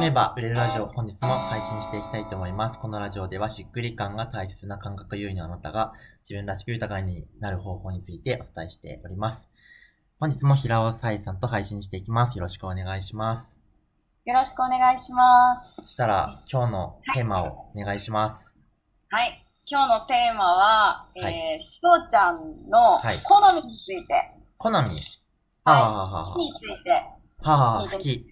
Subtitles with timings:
[0.00, 2.78] 住めば売れるラジオ、本日も配信していきたいと思います。
[2.78, 5.92] このラジオではしっくり感が大切な感覚優位のあなたが
[6.22, 9.50] 自分らしく豊かになる方法についてお伝えしております。
[10.18, 12.38] 本日も平尾沙さんと配信していきます。
[12.38, 13.58] よろしくお願いします。
[14.24, 15.74] よろしくお願いします。
[15.82, 18.54] そしたら今日のテーマをお願いします。
[19.10, 19.46] はい。
[19.70, 24.76] 今日のテーマは、はいえー、しとちゃんのはい好みについて、好み？
[24.76, 24.92] ははい
[25.64, 26.90] あ、はあはあ好きについて
[27.42, 28.26] はあ、好き。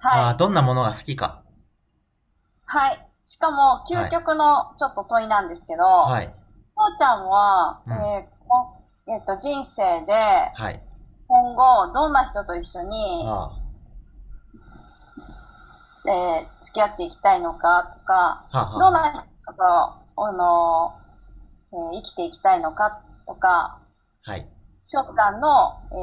[0.00, 0.36] はい。
[0.36, 1.42] どんなものが好きか。
[2.64, 3.08] はい。
[3.24, 6.26] しかも、究極のちょっと問いなんですけど、はい。
[6.26, 8.74] しとちゃんは、うんえーこ
[9.10, 10.82] えっと人生ではい。
[11.26, 13.50] 今後どんな人と一緒に、あ
[16.06, 19.12] えー付き合っていきたいのかとか、あ、はあ、どんはあ。
[19.12, 19.64] な人と、
[20.22, 20.94] あの
[21.72, 23.78] えー生きていきたいのかとか、
[24.22, 24.46] はい。
[24.82, 25.94] しょうちゃんの、え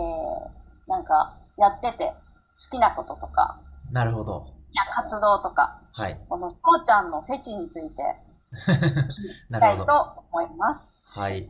[0.87, 3.59] ー、なんか、やってて好きなこととか、
[3.91, 4.53] なるほど。
[4.93, 6.19] 活動とか、はい。
[6.27, 8.03] このしょうちゃんのフェチについて
[9.49, 9.85] なるほど。
[9.85, 10.97] と思います。
[11.03, 11.49] はい。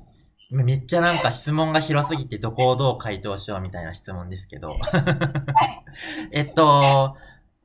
[0.52, 4.70] めめっちゃなんか質問が広すぎてどこをどう回答しようみたいな質問ですけど。
[4.70, 4.76] は
[5.66, 5.84] い。
[6.32, 7.18] えっと、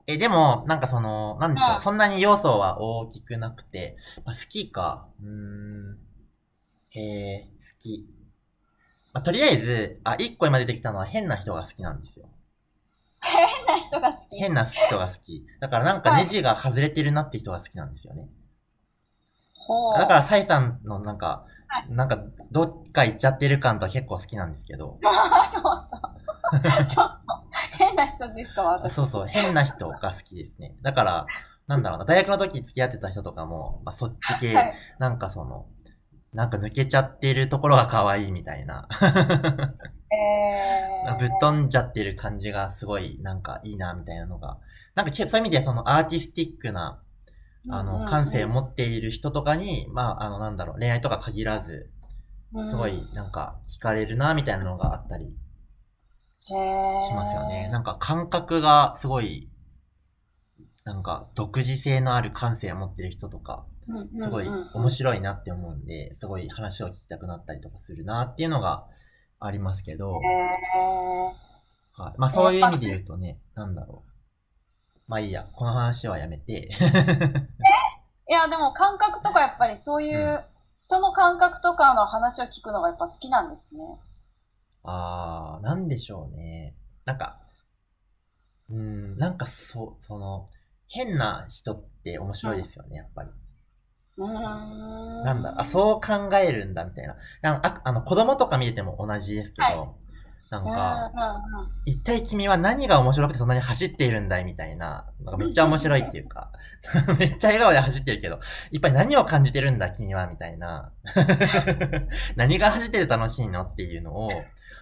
[0.07, 5.09] え、でも、なんかその、なんでしょう、うんそんなに要素は大きくなくて、まあ、好きか。
[5.23, 5.99] うーん。
[6.91, 8.09] へえ、好き。
[9.13, 12.30] まあ、とりあえず、あ、一個今出てきたのは変な人が好きなんですよ。
[13.21, 14.37] 変な人が好き。
[14.37, 15.47] 変な人が好き。
[15.61, 18.29] だからなんかはいネジが外れてるなって人が好きなんですよね。
[19.55, 22.19] ほうだから、サイさんのなんかは、なんか、
[22.51, 24.99] どっか行っちゃってる感とは結構好きなんですけど。
[25.51, 27.21] ちょっと、 ちょっと、
[27.79, 28.95] 変な人ですか、私。
[28.95, 30.75] そうそう、変な人が好きですね。
[30.83, 31.27] だから、
[31.69, 34.75] なんだろうな、大学の時付き合ってた人とかも、まあ、そっち系、はい。
[34.99, 35.67] なんかその、
[36.33, 38.89] なんか抜けちゃってるところが可愛いみたいな。
[39.01, 40.80] えー、
[41.19, 44.59] ぶっ飛んじゃってる感じがすごい、なんかいいな、みたいなのが。
[44.95, 47.03] なんかけそういう意味でそのアーティスティックな、
[47.69, 51.91] あの、感性を持っている人とかに、まあ、あの、なんだろう、恋愛とか限らず、
[52.69, 55.27] すごい、なんか、惹かれるな、みたいなのがあったり
[56.41, 57.69] しましますよね。
[57.71, 59.51] なんか感覚がすごい、
[60.85, 63.67] なんか独自性のある感性を持ってる人とか、
[64.19, 68.87] すごい面白いなって思うんで、すごい話を聞きたくなったりとかするなっていうのが
[69.41, 74.11] ありますけど、えはい、まあそういう意味で言うとね、なんだろう。
[75.09, 76.71] まあいいや、この話はやめて。
[76.73, 77.47] ー、
[78.29, 80.45] いや、でも感覚とかやっぱりそういうう
[80.77, 83.81] 人の感覚とかの話を聞くのがやっぱ好きなんですね。
[84.85, 86.75] あー、なんでしょうね。
[87.05, 87.41] なんか、
[88.69, 90.47] うーん、なんかそう、その、
[90.89, 93.31] 変な人って面白いですよね、やっぱり。
[94.29, 97.17] なんだ、あ、そう考えるんだ、みたいな。
[97.43, 99.89] なんかああの、子供とか見てても同じですけど、はい
[100.51, 101.13] なんうんか、
[101.87, 106.51] 一体君は何が面白くてそんなに走っているんだいみたいな、なんかめっちゃ面白いっていうか、
[107.21, 108.41] めっちゃ笑顔で走ってるけど、
[108.73, 110.91] いっぱい何を感じてるんだ君はみたいな。
[112.35, 114.31] 何が走ってて楽しいのっていうのを、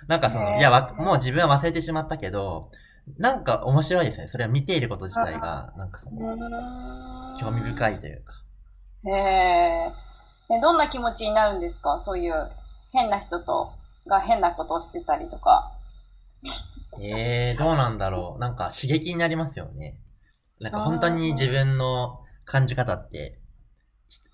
[0.07, 2.71] なんかその、いや、わもう自分は忘れてしまったけど、
[3.19, 4.29] なんか面白いですね。
[4.29, 6.35] それを見ていること自体が、なんかその、
[7.39, 8.33] 興味深いというか。
[9.07, 9.93] へえ。
[10.51, 11.99] えどんな気持ちになるんですか？
[11.99, 12.51] そういう
[12.93, 13.73] 変な人と
[14.07, 15.71] が変なことをしてたりとか。
[17.01, 18.41] えー、どうなんだろう。
[18.41, 19.99] なんか刺激になりますよね。
[20.61, 23.39] なんか本当に自分の感じ方って、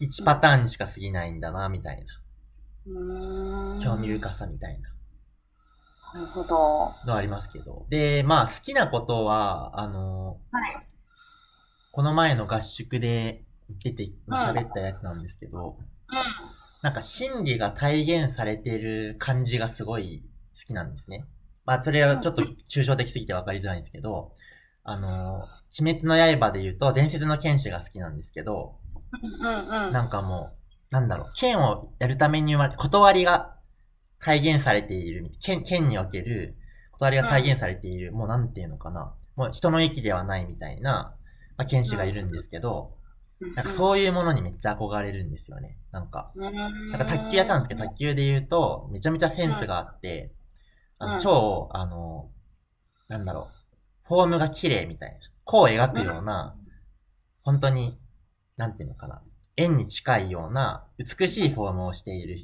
[0.00, 3.80] 1パターンにしか過ぎないんだな、みたいな。
[3.82, 4.90] 興味深さみたいな
[6.14, 6.90] なるほど。
[7.06, 7.86] のありますけど。
[7.90, 10.86] で、まあ好きなことは、あの、はい。
[11.92, 13.44] この前の合宿で
[13.82, 16.14] 出て、うん喋ったやつなんですけど、う
[16.82, 20.22] なんか心理が体現されてる感じがすごい
[20.58, 21.24] 好きなんですね。
[21.64, 24.32] まあそれはちょっと抽象的すぎて分かりづらいんですけど、
[24.82, 25.46] あの、
[25.80, 28.76] 鬼滅の刃で言うと伝説の剣士が好きなんですけど。
[29.20, 30.50] なんかも
[30.90, 33.56] う、なんだろう、剣をやるために生まれ、断りが
[34.20, 36.56] 体現されている、剣、剣における
[36.92, 41.14] 断りが体現されている、もうなんていうのかな、もう人の域ではないみたいな、
[41.56, 42.96] まあ、剣士がいるんですけど、
[43.40, 45.76] なんかそういうものにめっちゃ憧れるんですよね。
[45.90, 46.54] なんか、うん。
[46.54, 46.92] なん。
[46.92, 50.32] か卓球やってたんですけど、卓球で言うと、めちゃめちゃセンスがあって、
[50.98, 52.30] あの、うん超、あの、
[53.08, 56.56] なんだろう、フォームが綺麗みたいな、弧を描くような、
[57.42, 57.98] 本当に、
[58.56, 59.22] なんていうのかな、
[59.56, 62.38] 円に近いような、美しいフォームをしている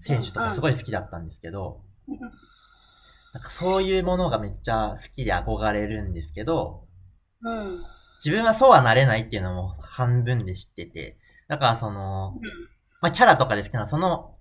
[0.00, 6.86] 選手とかすごい好きだったんですけど、なんかそういうものがめっちゃ好きで憧れるんですけど、
[7.42, 8.01] うん。
[8.24, 12.38] 自分はそうはなれないっていうのも半分で知ってて、だからその、
[13.00, 14.36] まあ、キャラとかですけど、その、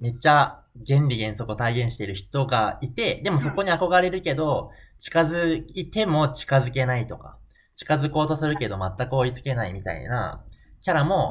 [0.00, 7.36] めっちゃ原理原則を体現してる人がいて、でもそこに憧れるけど、近づいても近づけないとか、
[7.74, 10.42] 近づこうとするけど全く追いつけないみたいな
[10.80, 11.30] キャラも、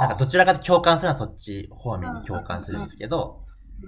[0.00, 3.38] なんかどちらかと共感するのはそっち方面に共感するんですけど、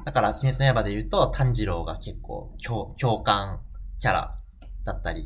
[0.05, 3.61] だから、鬼滅の刃で言うと、炭治郎が結構共共感
[4.01, 4.31] キャラ
[4.85, 5.25] だったり、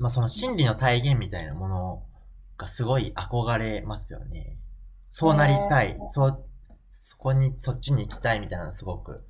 [0.00, 2.02] まあ、その心理の体現みたいなもの
[2.56, 4.58] がすごい憧れますよね。
[5.10, 6.44] そうなりたいそう、
[6.90, 9.24] そこに、そっちに行きたいみたいなのすごく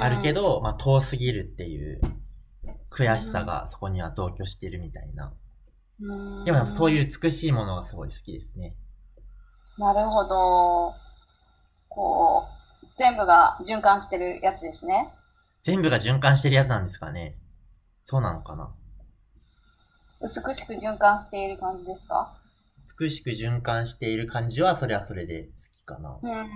[0.00, 2.00] あるけど、まあ遠すぎるっていう
[2.90, 5.34] 悔しさがそこには同居してるみたいな。
[5.98, 8.76] うん、でもそうういう美しいものがすごい好きですね。
[9.78, 9.82] ん。
[9.82, 10.94] なるほど。
[11.88, 12.44] こ
[12.82, 15.08] う、全部が循環してるやつですね。
[15.64, 17.36] 全部が循環してるやつなんですかね。
[18.04, 18.74] そうなのかな。
[20.20, 22.32] 美しく循環している感じですか？
[22.98, 26.18] 美しく循環している感じはそれはそれで好きかな。
[26.22, 26.30] うん。
[26.30, 26.48] うんうん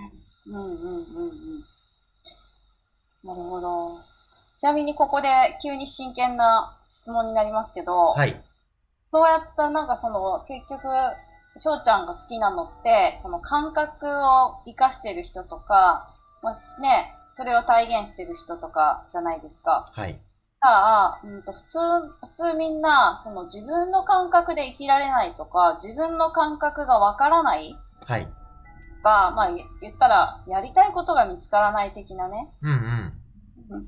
[0.47, 1.65] うんうん。
[3.25, 3.91] なるほど。
[4.59, 5.29] ちなみにここで
[5.63, 8.35] 急に真剣な質問になりますけど、はい。
[9.07, 10.87] そうやったなんかその結局
[11.59, 16.09] 翔ちゃんが好きなのってこの感覚を生かしてる人とか、
[16.43, 19.91] まあね、それを体現してる人とかじゃないですか。
[19.93, 20.17] はい。
[20.63, 21.79] あ、うん、と普通
[22.37, 27.77] 普通みんなその自分の感覚で生きられないとか自分の感覚がわからない
[28.07, 28.29] はい。
[29.03, 33.13] が、まあ、言言ったらやりたいことが見つからない的なねうんうん。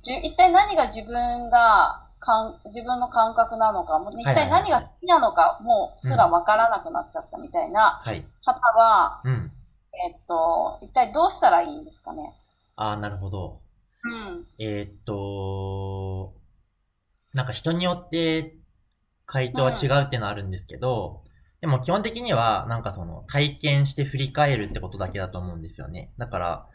[0.02, 8.24] じゅ一体何が自分がかん自分の感覚なのか、もう一はいはいはい体何が好きなのかもうすらわからなくなっちゃったみたいなはい。
[8.44, 9.50] 方は、うん。
[9.92, 12.32] えっと、一体どうしたらいいんですかね。
[12.76, 13.60] ああ、なるほど。
[14.04, 14.46] うん。
[14.58, 16.32] えーっと、
[17.32, 18.56] なんか人によって
[19.26, 21.22] 回答は違うってのはあるんですけど、
[21.60, 26.12] でも基本的にはなんかその体験して振り返るってことだけだと思うんですよね。
[26.18, 26.66] だから、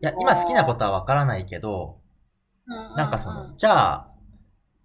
[0.00, 1.98] いや、今好きなことはわからないけど、
[2.66, 4.08] なんかその、じゃあ、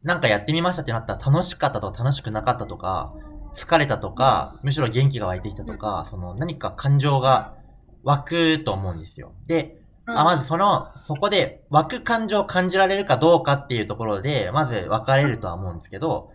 [0.01, 3.13] なんかやってみましたってなったら楽しかったとか楽しくなかったとか、
[3.53, 7.55] 疲れたとか、むしろ元気が湧いてきたとか、その何か感情が
[8.03, 9.33] 湧くと思うんですよ。
[9.47, 16.31] で、うん、あ、まずその、そこで湧く感情を感じられるかどうかっていうところで、まず分かれるとは思うんですけど、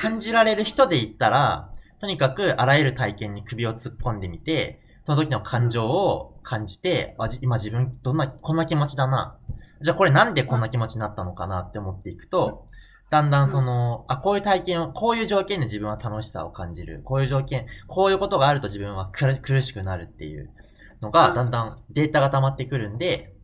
[0.00, 9.36] 感じられる人で言ったら、とにかくあらゆる体験に首を突っ込んでみて、その時の感情を感じて、あじ今自分どんな、こんな気持ちだな。
[9.82, 12.66] じゃあこれなんでこんな気持ちになったのかなって思っていくと、
[13.10, 17.02] だんだんその、あ、こういう体験を、こういう条件で自分は楽しさを感じる。
[17.04, 20.50] こういう条件、こういうことがあると自分は苦しくなるっていう
[21.00, 23.34] のが、だんだんデータが溜まってくるんで、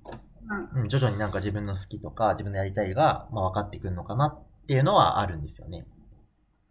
[0.75, 5.87] うん、徐々になんか自分の好きとか自分のやりたいが、まあ、分かってくるのかなっていうのはあるんですよね。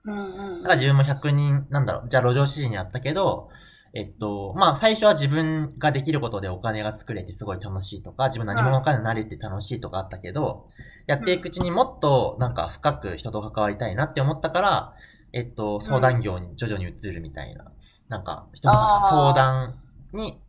[0.05, 3.49] だから自分も100人、なんだろう、じゃあ路上指示にあったけど、
[3.93, 10.67] えっと、まあ最初は自分ができることでお金が作れてすごい楽しいとか、自分何者かになれて楽しいとかあったけど、
[11.07, 14.93] やっていくうちにもっとなんか深く人と関わりたいなって思ったから、
[15.33, 17.71] えっと、相談業に徐々に移るみたいな、
[18.09, 19.79] なんか人の相談
[20.13, 20.39] に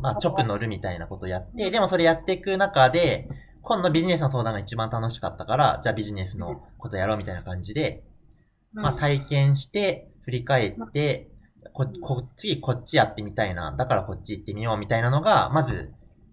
[0.00, 3.28] まあ、チョップ乗るみたいなことをやって、でもそれやっていく中で、
[3.62, 8.02] 今度ビジネスの相談が一番楽しかったから、じゃあビジネスのことやろうみたいな感じで、
[8.72, 11.30] まあ体験して、振り返って、
[11.72, 15.92] こ、こ、次こっちやってみたいな、だからこっち行ってみようみたいなのが、まず、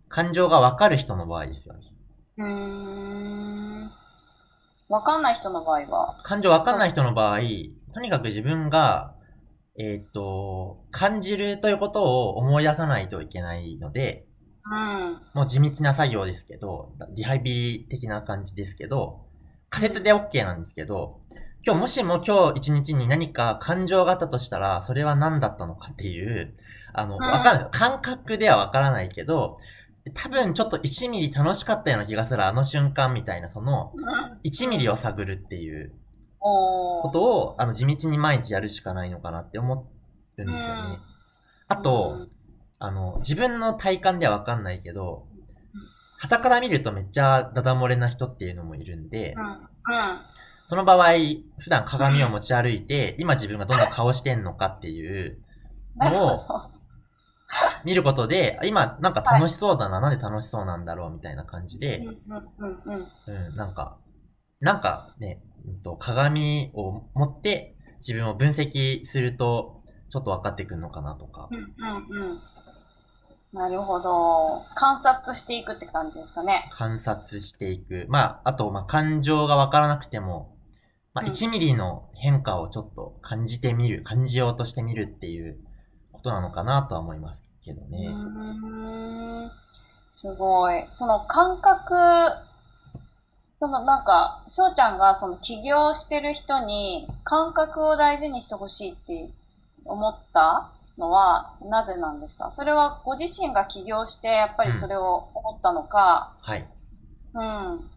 [0.10, 1.82] 感情がわかる人の場合ですよね。
[2.38, 2.46] うー
[3.84, 3.90] ん。
[4.90, 6.14] わかんない人の場合は？
[6.24, 7.40] 感情わかんない人の場合、
[7.94, 9.16] とにかく自分が、
[9.80, 14.26] えーっと、感じるということを思い出さないといけないので、
[14.66, 15.14] うん。
[15.36, 19.22] もう地道な作業ですけど、リハビリ的な感じですけど、
[19.69, 21.19] 仮説で OK なんですけど、
[21.64, 26.56] 今日もしも今日一日に何か感情があったとしたら、それは何だったのかっていう、
[26.94, 27.69] あの、んわかんない。
[27.72, 29.57] 感覚ではわからないけど、
[30.14, 33.94] 多分ちょっと1ミリ楽しかったような気がするあの瞬間みたいな、その、
[34.44, 35.94] 1ミリを探るっていう
[36.40, 39.88] ことを、あの、地道に毎日やるしかないのかなって思
[40.38, 40.62] うんですよね。
[40.62, 41.18] うん
[41.70, 42.28] あと、
[42.80, 45.28] あの、自分の体感ではわかんないけど、
[46.20, 49.36] 旗から見るとめっちゃダダ漏れな人っていうのもいるんで。
[50.70, 51.14] その場合、
[51.60, 55.40] 普段鏡を持ち歩いて、今自分がどんな顔してんのかっていう
[55.98, 56.72] のをど。
[57.86, 63.98] 見ることで、今なんか楽しそうだな、なんで楽しそうなんだろうみたいな感じでうん、なんか、
[64.60, 65.42] なんかね、
[66.00, 71.50] 鏡を持って自分を分析すると、ちょっと分かってくるのかなとか。
[71.52, 72.38] うんうんうん。
[73.54, 74.59] なるほど。
[74.76, 76.64] 観察していくって感じですかね。
[76.71, 78.06] 観察していく。
[78.09, 80.57] まあ、あと、まあ、感情がわからなくても、
[81.14, 85.57] まあ、うん1ミリの変化をちょっと感じてみる、感じようとしてみるっていう
[86.12, 88.07] ことなのかなとは思いますけどうね。
[88.07, 89.50] ーん。
[90.12, 90.83] すごい。
[90.90, 91.95] その感覚
[93.59, 99.30] そのなんか、翔ちゃんがその起業してる人に感覚を大事にしてほしいって
[99.85, 102.52] 思ったのはなぜなんですか？
[102.56, 106.66] それはご自身が起業してやっぱりそれを思ったのか、はい。
[107.33, 107.90] うん。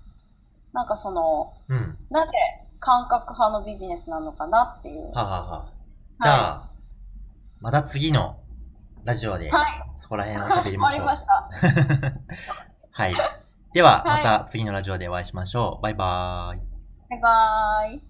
[0.72, 1.96] なんかその、うん。
[2.10, 2.32] なぜ
[2.78, 5.12] 感覚派のビジネスなのかなっていう。
[5.12, 5.72] はあ、はあはあ、
[6.22, 6.62] じゃあ、
[7.60, 8.38] また次の
[9.04, 9.66] ラジオで、はい。
[9.98, 11.00] そこら辺を喋りましょう。
[11.00, 11.50] りました。
[12.92, 13.14] はい。
[13.72, 15.82] では、はいまた次のラジオでお会いしましょう。
[15.82, 16.60] バイバーイ。
[17.10, 18.00] バイバーイ。